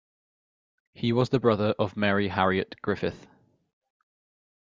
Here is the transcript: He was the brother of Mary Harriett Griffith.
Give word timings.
He 0.95 1.13
was 1.13 1.29
the 1.29 1.39
brother 1.39 1.75
of 1.77 1.95
Mary 1.95 2.29
Harriett 2.29 2.73
Griffith. 2.81 3.27